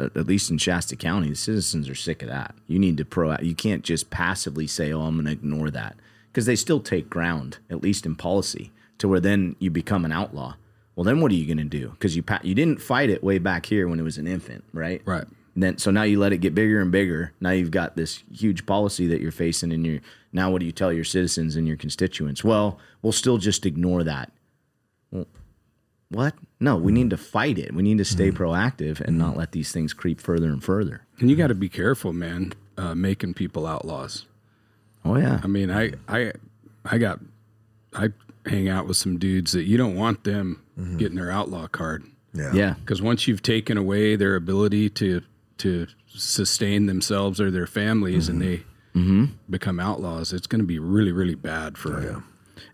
[0.00, 2.54] At least in Shasta County, the citizens are sick of that.
[2.66, 3.36] You need to pro.
[3.40, 5.96] You can't just passively say, "Oh, I'm going to ignore that,"
[6.32, 10.12] because they still take ground, at least in policy, to where then you become an
[10.12, 10.54] outlaw.
[10.96, 11.90] Well, then what are you going to do?
[11.90, 14.64] Because you pa- you didn't fight it way back here when it was an infant,
[14.72, 15.00] right?
[15.04, 15.24] Right.
[15.54, 17.32] And then so now you let it get bigger and bigger.
[17.40, 20.00] Now you've got this huge policy that you're facing, and you're
[20.32, 22.44] now what do you tell your citizens and your constituents?
[22.44, 24.32] Well, we'll still just ignore that.
[25.10, 25.26] Well,
[26.10, 26.34] what?
[26.58, 27.10] No, we need hmm.
[27.10, 27.72] to fight it.
[27.72, 28.36] We need to stay hmm.
[28.36, 29.38] proactive and not hmm.
[29.38, 31.06] let these things creep further and further.
[31.18, 34.26] And you got to be careful, man, uh, making people outlaws.
[35.04, 36.32] Oh yeah, I mean, I I
[36.84, 37.20] I got
[37.94, 38.10] I
[38.46, 40.98] hang out with some dudes that you don't want them mm-hmm.
[40.98, 42.52] getting their outlaw card Yeah.
[42.52, 45.22] yeah, because once you've taken away their ability to
[45.58, 48.50] to sustain themselves or their families and mm-hmm.
[48.94, 49.24] they mm-hmm.
[49.48, 52.22] become outlaws, it's going to be really really bad for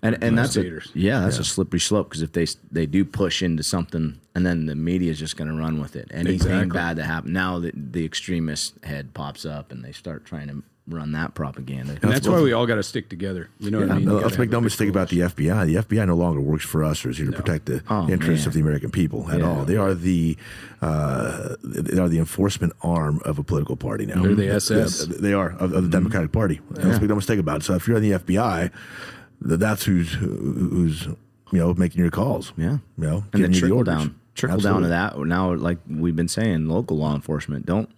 [0.03, 3.43] and and that's a, yeah, that's a slippery slope because if they they do push
[3.43, 6.09] into something and then the media is just going to run with it.
[6.11, 6.69] Anything Exactly.
[6.71, 10.63] bad that happens now, the, the extremist head pops up and they start trying to
[10.89, 11.99] run that propaganda.
[12.01, 13.49] And that's why we all got to stick together.
[13.59, 14.05] You know what I mean?
[14.05, 15.67] No, You let's make no mistake about the FBI.
[15.67, 18.45] The FBI no longer works for us or is here to protect the Oh, interests
[18.47, 18.51] man.
[18.51, 19.49] of the American people at Yeah.
[19.49, 19.65] all.
[19.65, 20.37] They are the
[20.83, 24.23] uh, they are the enforcement arm of a political party now.
[24.23, 25.07] They're the SS.
[25.09, 26.61] Yeah, they are of, of the Democratic Party.
[26.71, 27.65] Let's make no mistake about it.
[27.65, 28.73] So if you're in the FBI, th-
[29.41, 32.53] that's who's who's you know making your calls.
[32.57, 32.79] Yeah.
[32.99, 35.19] you know, and giving the trickle down, trickle down to that.
[35.19, 37.89] Now, like we've been saying, local law enforcement don't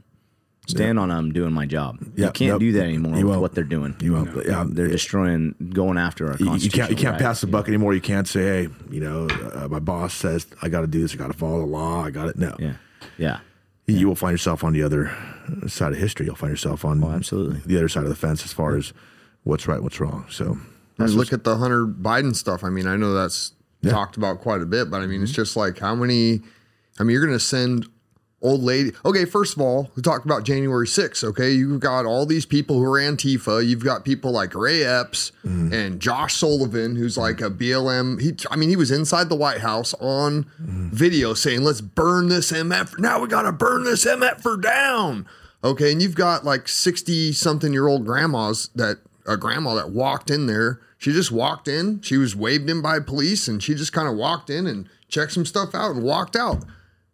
[0.67, 1.99] stand on them doing my job.
[2.15, 2.61] Yeah, you can't nope.
[2.61, 3.41] do that anymore You with won't.
[3.41, 3.97] what they're doing.
[4.03, 4.47] You won't.
[4.47, 7.23] Yeah, They're destroying, going after our You, you can't you can't rights.
[7.23, 7.95] pass the buck anymore.
[7.95, 11.15] You can't say, hey, you know, uh, my boss says I got to do this.
[11.15, 12.05] I got to follow the law.
[12.05, 12.37] I got it.
[12.37, 12.55] No.
[12.59, 12.75] Yeah,
[13.17, 13.41] yeah,
[13.87, 15.11] you will find yourself on the other
[15.69, 16.27] side of history.
[16.27, 17.61] You'll find yourself on Oh, absolutely.
[17.65, 18.93] the other side of the fence as far as
[19.45, 20.27] what's right, what's wrong.
[20.29, 20.59] So
[20.99, 22.65] Look at the Hunter Biden stuff.
[22.65, 23.53] I mean, I know that's
[23.89, 25.43] talked about quite a bit, but I mean, it's mm-hmm.
[25.43, 26.41] just like how many.
[26.99, 27.87] I mean, you're going to send
[28.41, 28.93] old lady.
[29.05, 31.25] Okay, first of all, we talked about January 6th.
[31.25, 33.67] Okay, you've got all these people who are Antifa.
[33.67, 35.73] You've got people like Ray Epps mm-hmm.
[35.73, 37.23] and Josh Sullivan, who's mm-hmm.
[37.23, 38.21] like a BLM.
[38.21, 42.53] He, I mean, he was inside the White House on video saying, "Let's burn this
[42.53, 42.99] MF.
[42.99, 45.27] Now we got to burn this MF for down."
[45.63, 50.31] Okay, and you've got like 60 something year old grandmas that a grandma that walked
[50.31, 50.81] in there.
[50.99, 52.01] She just walked in.
[52.03, 55.33] She was waved in by police and she just kind of walked in and checked
[55.33, 56.65] some stuff out and walked out.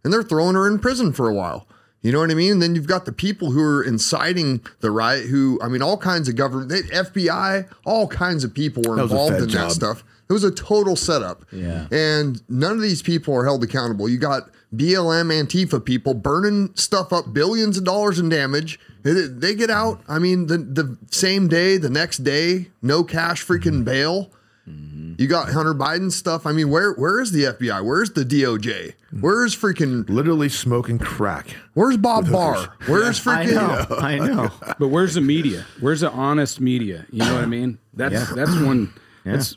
[0.03, 1.67] And they're throwing her in prison for a while.
[2.03, 2.53] You know what I mean?
[2.53, 5.97] And then you've got the people who are inciting the riot, who, I mean, all
[5.97, 9.49] kinds of government, they, FBI, all kinds of people were That was a involved in
[9.49, 9.69] job.
[9.69, 10.05] that stuff.
[10.29, 11.45] It was a total setup.
[11.51, 11.87] Yeah.
[11.91, 14.09] And none of these people are held accountable.
[14.09, 18.79] You got BLM Antifa people burning stuff up, billions of dollars in damage.
[19.05, 20.03] They- They get out.
[20.09, 23.85] I mean, the the same day, the next day, no cash freaking mm-hmm.
[23.85, 24.31] bail.
[24.69, 25.15] Mm-hmm.
[25.19, 26.47] You got Hunter Biden stuff.
[26.47, 27.85] I mean, where where is the FBI?
[27.85, 28.95] Where's the DOJ?
[29.21, 31.55] Where's freaking Literally smoking crack.
[31.75, 32.75] Where's Bob Barr?
[32.87, 33.59] Where's freaking?
[33.59, 33.97] I freaking know.
[33.99, 34.51] I know.
[34.79, 35.67] But where's the media?
[35.81, 37.07] Where's the honest media?
[37.11, 37.79] You know what I mean?
[37.93, 38.27] That's Yeah.
[38.35, 38.93] that's one
[39.25, 39.57] that's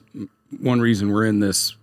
[0.59, 1.75] one reason we're in this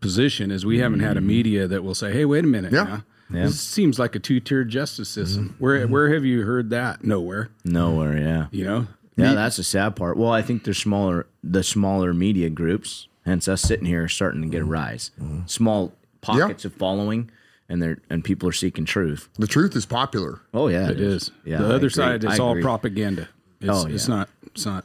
[0.00, 1.28] position is we haven't had a mm-hmm.
[1.28, 2.84] media that will say, "Hey, wait a minute, Yeah.
[2.84, 3.04] now.
[3.32, 3.44] Yeah.
[3.44, 5.62] This seems like a two-tiered justice system." Mm-hmm.
[5.64, 5.92] Where mm-hmm.
[5.92, 7.04] where have you heard that?
[7.04, 7.50] Nowhere.
[7.64, 8.16] Nowhere.
[8.18, 8.46] Yeah.
[8.50, 8.86] You know.
[9.16, 10.16] Yeah, that's the sad part.
[10.16, 13.08] Well, I think there's smaller, the smaller media groups.
[13.26, 15.10] Hence, us sitting here starting to get a rise.
[15.20, 15.46] Mm-hmm.
[15.46, 15.92] Small
[16.22, 17.30] pockets of following,
[17.68, 19.28] and they're and people are seeking truth.
[19.38, 20.40] the truth is popular.
[20.52, 21.30] Oh yeah, It is.
[21.44, 21.90] Yeah, the I other agree.
[21.90, 23.28] side I is all propaganda.
[23.60, 24.28] It's, Oh, it's not.
[24.46, 24.84] It's not.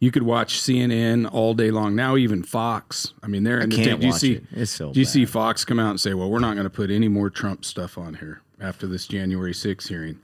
[0.00, 1.94] You could watch CNN all day long.
[1.94, 3.14] Now even Fox.
[3.22, 4.32] I mean, they're in the can't Do you watch see?
[4.34, 4.44] it.
[4.52, 5.24] It's so do you see.
[5.24, 7.96] Fox come out and say, "Well, we're not going to put any more Trump stuff
[7.96, 10.18] on here after this January 6th hearing."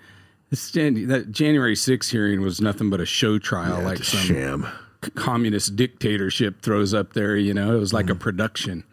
[0.50, 4.66] This Jan- that January 6th hearing was nothing but a show trial, like some sham.
[5.14, 7.36] communist dictatorship throws up there.
[7.36, 8.18] You know, it was like a mm-hmm.
[8.18, 8.84] production.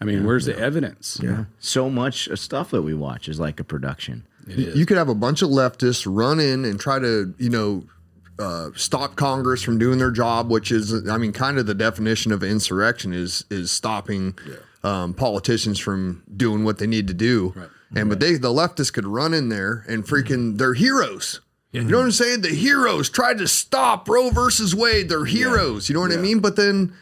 [0.00, 1.20] I mean, where's the evidence?
[1.22, 1.44] Yeah.
[1.60, 4.26] So much uh, stuff that we watch is like a production.
[4.48, 7.84] You could have a bunch of leftists run in and try to, you know,
[8.38, 12.32] uh, stop Congress from doing their job, which is, I mean, kind of the definition
[12.32, 14.36] of insurrection is is stopping
[14.82, 17.54] um, politicians from doing what they need to do.
[17.94, 21.40] And but they, the leftists, could run in there and freaking, they're heroes.
[21.72, 22.42] You know what I'm saying?
[22.42, 25.08] The heroes tried to stop Roe versus Wade.
[25.08, 25.88] They're heroes.
[25.88, 26.40] You know what I mean?
[26.40, 26.92] But then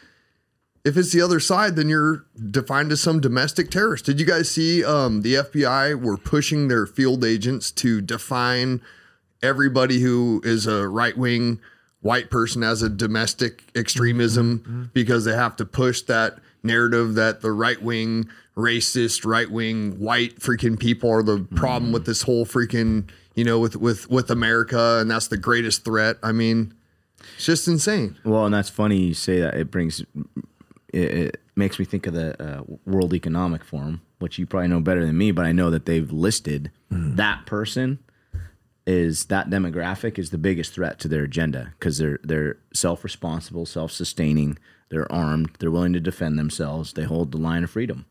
[0.85, 4.05] if it's the other side, then you're defined as some domestic terrorist.
[4.05, 8.81] Did you guys see um, the FBI were pushing their field agents to define
[9.43, 11.59] everybody who is a right wing
[12.01, 14.83] white person as a domestic extremism mm-hmm.
[14.93, 20.39] because they have to push that narrative that the right wing racist right wing white
[20.39, 21.93] freaking people are the problem mm-hmm.
[21.93, 26.17] with this whole freaking you know with with with America and that's the greatest threat.
[26.21, 26.73] I mean,
[27.35, 28.17] it's just insane.
[28.23, 29.55] Well, and that's funny you say that.
[29.55, 30.01] It brings,
[30.91, 34.79] it, it makes me think of the uh, World Economic Forum, which you probably know
[34.79, 37.15] better than me, but I know that they've listed mm.
[37.15, 37.99] that person
[38.87, 43.65] is that demographic is the biggest threat to their agenda because they're they're self responsible,
[43.65, 44.57] self sustaining,
[44.89, 48.05] they're armed, they're willing to defend themselves, they hold the line of freedom.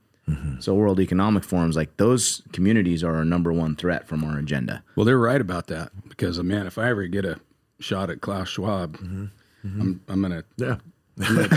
[0.61, 4.85] So World Economic Forum's like those communities are our number one threat from our agenda.
[4.95, 7.41] Well, they're right about that because, man, if I ever get a
[7.81, 9.81] shot at Klaus Schwab, Mm-hmm.
[9.81, 10.77] I'm, I'm gonna Yeah.
[11.21, 11.49] I'm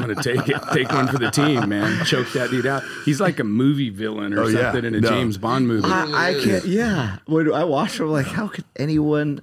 [0.00, 2.04] gonna take it, take one for the team, man.
[2.04, 2.82] Choke that dude out.
[3.04, 4.72] He's like a movie villain or Oh, yeah.
[4.72, 5.08] something in a No.
[5.08, 5.88] James Bond movie.
[5.88, 6.64] I, I can't.
[6.64, 9.40] Yeah, when I watch them, like, how could anyone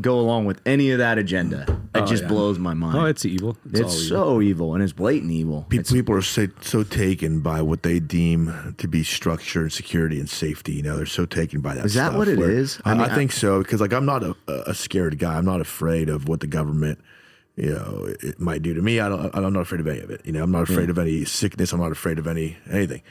[0.00, 1.62] go along with any of that agenda?
[1.94, 2.28] It oh, just yeah.
[2.28, 2.98] blows my mind.
[2.98, 3.56] oh, it's evil.
[3.70, 4.24] It's, all it's evil.
[4.34, 5.64] so evil and it's blatant evil.
[5.68, 10.18] People, people are so, so taken by what they deem to be structure and security
[10.18, 10.72] and safety.
[10.72, 11.84] You know, they're so taken by that.
[11.84, 12.80] Is that stuff what it where- is?
[12.84, 14.34] I, I I think so because, like, I'm not a,
[14.66, 15.36] a scared guy.
[15.36, 16.98] I'm not afraid of what the government,
[17.56, 19.00] you know, it might do to me.
[19.00, 19.34] I don't.
[19.34, 20.20] I'm not afraid of any of it.
[20.24, 21.72] You know, I'm not afraid of any sickness.
[21.72, 23.02] I'm not afraid of any anything.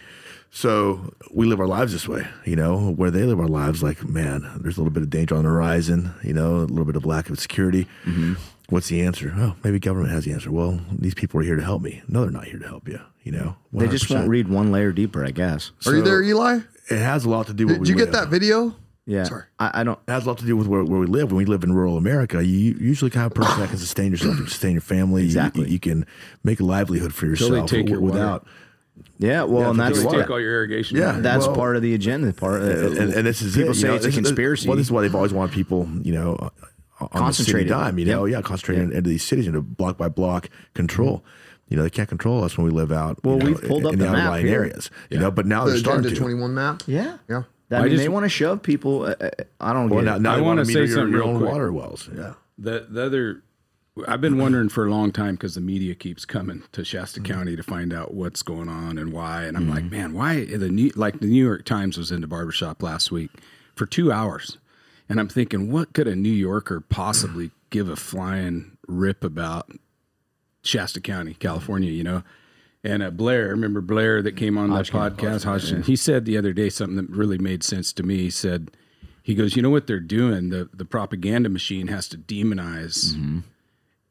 [0.55, 4.07] So we live our lives this way, you know, where they live our lives like,
[4.07, 6.95] man, there's a little bit of danger on the horizon, you know, a little bit
[6.95, 7.87] of lack of security.
[8.05, 8.35] Mm-hmm.
[8.69, 9.33] What's the answer?
[9.35, 10.51] Oh, maybe government has the answer.
[10.51, 12.03] Well, these people are here to help me.
[12.07, 13.55] No, they're not here to help you, you know.
[13.71, 15.71] They just won't read one layer deeper, I guess.
[15.87, 16.59] Are you there, Eli?
[16.89, 18.75] It has a lot to do with Did you get that video?
[19.05, 19.43] Yeah, Sorry.
[19.59, 19.99] I, I don't.
[20.07, 21.29] It has a lot to do with where, where we live.
[21.31, 24.37] When we live in rural America, you usually kind of person that can sustain yourself,
[24.37, 25.23] and sustain your family.
[25.23, 25.69] You- Exactly.
[25.69, 26.05] You, can
[26.43, 28.13] make a livelihood for Till yourself they take your water.
[28.13, 28.47] without.
[29.19, 30.97] Yeah, well, and that's if They you take all your irrigation.
[30.97, 31.07] Yeah.
[31.07, 31.21] water.
[31.21, 32.31] that's well- part of the agenda.
[32.31, 34.67] Part of, and, and, and this is people it, say know, it's a this conspiracy.
[34.69, 36.49] well, this is why they've always wanted people, you know, uh,
[37.11, 37.69] on the city Concentrated.
[37.69, 37.99] dime.
[37.99, 38.33] You know, Yep.
[38.37, 41.25] yeah, concentrating into these cities into block by block control.
[41.67, 43.19] You know, they can't control us when we live out.
[43.23, 44.59] Well, you know, we've pulled in, up in the the map outlying here.
[44.61, 44.89] areas.
[45.09, 46.21] You know, but now The they're starting Agenda to.
[46.21, 46.83] 21 map?
[46.85, 47.43] yeah, Yeah.
[47.73, 49.03] I I mean, just- they want to shove people.
[49.03, 50.21] Uh, uh, I don't Well, get now, it.
[50.21, 51.51] now I wanna want say your, something your real quick.
[51.51, 52.09] water wells.
[52.15, 52.33] Yeah.
[52.57, 53.43] The the other,
[54.07, 57.31] I've been wondering for a long time because the media keeps coming to Shasta Mm-hmm.
[57.33, 60.69] County to find out what's going on and why, and I'm like, man, why the
[60.69, 63.31] New, like the New York Times was in the barbershop last week
[63.75, 64.57] for two hours,
[65.09, 69.71] and I'm thinking, what could a New Yorker possibly give a flying rip about
[70.63, 71.91] Shasta County, California?
[71.91, 72.23] You know.
[72.83, 75.83] And uh, Blair, remember Blair that came on that podcast, Hodgson?
[75.83, 78.17] He said the other day something that really made sense to me.
[78.17, 78.71] He said,
[79.21, 80.49] he goes, you know what they're doing?
[80.49, 83.15] The the propaganda machine has to demonize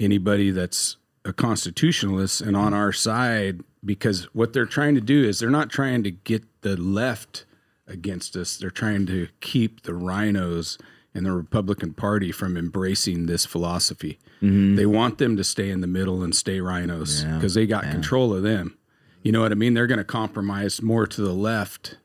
[0.01, 5.39] anybody that's a constitutionalist and on our side because what they're trying to do is
[5.39, 7.45] they're not trying to get the left
[7.87, 8.57] against us.
[8.57, 10.81] They're trying to keep the RINOs
[11.15, 14.19] and the Republican Party from embracing this philosophy.
[14.43, 14.75] Mm-hmm.
[14.75, 18.35] They want them to stay in the middle and stay RINOs because they got control
[18.35, 18.77] of them.
[19.23, 19.75] You know what I mean?
[19.75, 21.97] They're going to compromise more to the left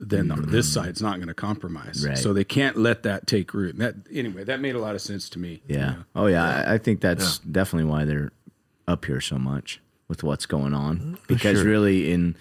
[0.00, 0.84] than the, this mm-hmm.
[0.84, 2.04] side's not going to compromise.
[2.06, 2.18] Right.
[2.18, 3.78] So they can't let that take root.
[3.78, 5.62] That anyway, that made a lot of sense to me.
[5.68, 5.96] Yeah.
[6.16, 6.64] Oh yeah.
[6.66, 8.32] I, I think that's definitely why they're
[8.88, 10.98] up here so much with what's going on.
[10.98, 11.14] Mm-hmm.
[11.28, 11.68] Because sure.
[11.68, 12.36] really, in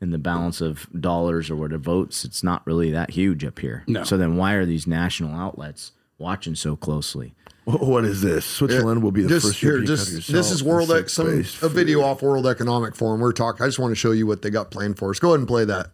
[0.00, 3.84] in the balance of dollars or what votes, it's not really that huge up here.
[3.86, 4.04] No.
[4.04, 7.34] So then, why are these national outlets watching so closely?
[7.64, 8.44] Wh- What is this?
[8.44, 11.26] Switzerland will be the just first here, just to this sell is World Ec- some
[11.28, 13.20] insect-based a video off World Economic Forum.
[13.20, 13.64] We're talking.
[13.64, 15.18] I just want to show you what they got planned for us.
[15.18, 15.90] Go ahead and play that.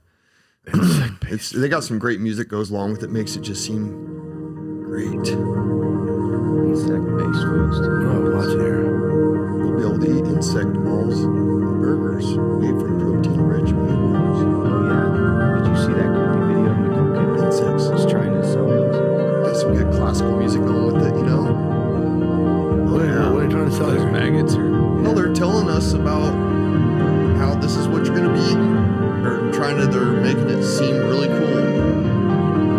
[1.31, 3.11] It's they got some great music goes along with it.
[3.11, 5.13] Makes it just seem great.
[5.13, 5.37] Insect-based
[7.45, 7.77] foods.
[7.83, 8.83] Oh, watch it here.
[9.59, 12.25] You'll be able to eat insect balls, burgers
[12.65, 12.88] made from
[23.77, 24.13] are- what are you to Those here?
[24.13, 24.69] maggots are.
[24.69, 26.33] No, they're telling us about
[27.39, 28.75] how this is what you're going to be eating.
[29.25, 31.57] Or trying to, they're making it seem really cool.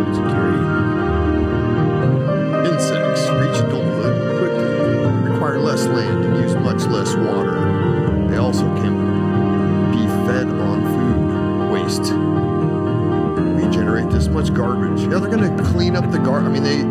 [0.06, 0.60] Food security.
[2.70, 7.56] Insects reach adulthood quickly, require less land, and use much less water.
[8.30, 12.14] They also can be fed on food waste.
[13.56, 15.02] We generate this much garbage.
[15.02, 16.40] Yeah, they're going to clean up the gar.
[16.40, 16.84] I mean, they.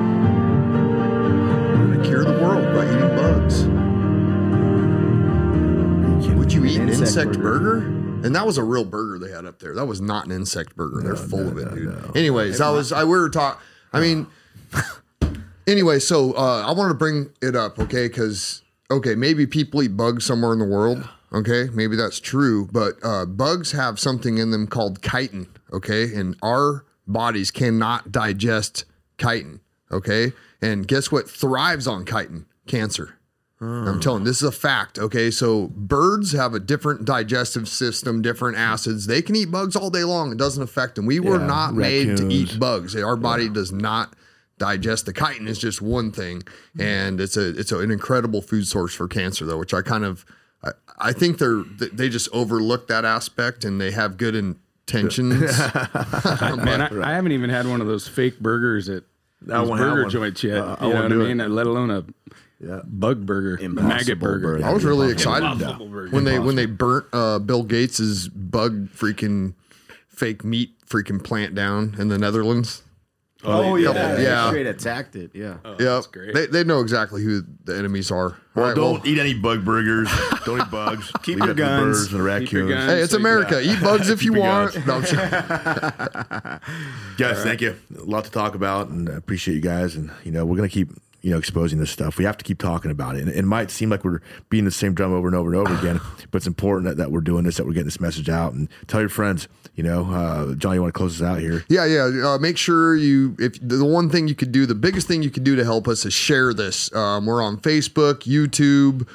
[6.48, 7.80] Would you eat an insect insect, burger?
[7.80, 8.26] burger?
[8.26, 9.74] And that was a real burger they had up there.
[9.74, 11.02] That was not an insect burger.
[11.02, 12.16] They're full of it, dude.
[12.16, 13.60] Anyways, I was I we were talking.
[13.92, 14.26] I mean,
[15.66, 18.08] anyway, so uh, I wanted to bring it up, okay?
[18.08, 21.06] Because okay, maybe people eat bugs somewhere in the world.
[21.34, 25.48] Okay, maybe that's true, but uh, bugs have something in them called chitin.
[25.70, 28.86] Okay, and our bodies cannot digest
[29.20, 29.60] chitin.
[29.92, 30.32] Okay,
[30.62, 32.46] and guess what thrives on chitin?
[32.66, 33.17] Cancer.
[33.60, 34.98] I'm telling this is a fact.
[35.00, 39.06] Okay, so birds have a different digestive system, different acids.
[39.06, 40.30] They can eat bugs all day long.
[40.30, 41.06] It doesn't affect them.
[41.06, 42.94] We were Yeah, not made to eat bugs.
[42.94, 44.14] Our body does not
[44.58, 45.48] digest the chitin.
[45.48, 46.42] is just one thing,
[46.78, 50.04] and it's a it's a, an incredible food source for cancer, though, which I kind
[50.04, 50.24] of
[50.62, 55.40] I, I think they're they just overlook that aspect, and they have good intentions.
[55.58, 59.02] Man, I, I haven't even had one of those fake burgers at
[59.50, 60.10] I those burger one.
[60.10, 60.58] joints yet.
[60.58, 61.54] Uh, I you know what I do mean?
[61.54, 62.04] Let alone a
[62.60, 62.80] Yeah.
[62.84, 64.54] bug burger, Impossible maggot burger.
[64.54, 64.66] burger.
[64.66, 69.54] I was really excited Impossible when they when they burnt uh, Bill Gates's bug freaking
[70.08, 72.82] fake meat freaking plant down in the Netherlands.
[73.44, 73.92] Oh, yeah.
[73.92, 74.48] Couple- yeah.
[74.48, 75.30] Straight attacked it.
[75.32, 75.58] Yeah.
[75.64, 75.78] Yep.
[75.78, 76.34] that's great.
[76.34, 78.36] They, they know exactly who the enemies are.
[78.56, 80.10] Well, right, don't well, eat any bug burgers.
[80.44, 81.12] don't eat bugs.
[81.22, 81.84] Keep Leave your it to the guns.
[81.98, 82.70] birds and the Keep your raccoons.
[82.74, 82.90] guns.
[82.92, 83.60] hey, it's So, America.
[83.62, 84.74] Eat bugs if you want.
[84.74, 84.86] guns.
[84.88, 85.18] No, I'm sure.
[87.16, 87.76] Guys, thank you.
[87.96, 89.94] A lot to talk about, and I appreciate you guys.
[89.94, 90.88] And you know, we're gonna keep
[91.22, 92.18] you know exposing this stuff.
[92.18, 93.22] We have to keep talking about it.
[93.22, 95.74] And it might seem like we're beating the same drum over and over and over
[95.74, 96.00] again,
[96.30, 98.68] but it's important that, that we're doing this, that we're getting this message out, and
[98.86, 99.48] tell your friends.
[99.74, 101.64] You know, uh, John, you want to close us out here?
[101.68, 102.30] Yeah, yeah.
[102.34, 105.30] Uh, make sure you, if the one thing you could do, the biggest thing you
[105.30, 106.92] could do to help us is share this.
[106.94, 109.08] Um, we're on Facebook, YouTube,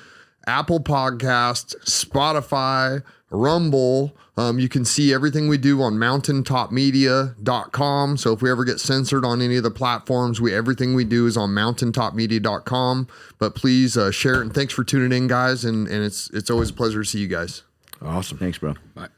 [0.48, 4.16] Apple Podcasts, Spotify, Rumble.
[4.38, 8.18] Um, you can see everything we do on mountaintopmedia.com.
[8.18, 11.28] So if we ever get censored on any of the platforms, we everything we do
[11.28, 13.08] is on mountaintopmedia.com.
[13.40, 15.66] But please uh, share it and thanks for tuning in, guys.
[15.66, 17.64] And and it's it's always a pleasure to see you guys.
[18.02, 18.38] Awesome.
[18.38, 18.76] Thanks, bro.
[18.96, 19.10] Bye.